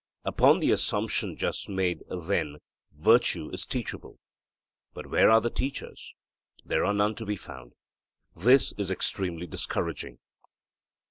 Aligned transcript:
Upon 0.25 0.59
the 0.59 0.71
assumption 0.71 1.37
just 1.37 1.69
made, 1.69 2.01
then, 2.09 2.57
virtue 2.91 3.51
is 3.53 3.67
teachable. 3.67 4.17
But 4.95 5.05
where 5.05 5.29
are 5.29 5.39
the 5.39 5.51
teachers? 5.51 6.15
There 6.65 6.83
are 6.85 6.93
none 6.95 7.13
to 7.13 7.23
be 7.27 7.35
found. 7.35 7.73
This 8.35 8.73
is 8.79 8.89
extremely 8.89 9.45
discouraging. 9.45 10.17